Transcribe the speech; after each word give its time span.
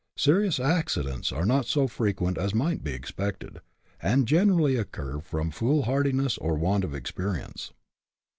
Serious 0.17 0.59
accidents 0.59 1.31
are 1.31 1.45
not 1.45 1.67
so 1.67 1.87
frequent 1.87 2.35
as 2.35 2.53
migiit 2.53 2.81
be 2.81 2.91
expected, 2.91 3.61
and 4.01 4.27
generally 4.27 4.75
occur 4.75 5.19
from 5.19 5.51
fool 5.51 5.83
hardiness 5.83 6.39
or 6.39 6.55
want 6.55 6.83
of 6.83 6.95
experience. 6.95 7.71